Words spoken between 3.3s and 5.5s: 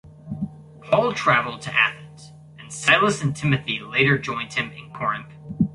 Timothy later joined him in Corinth.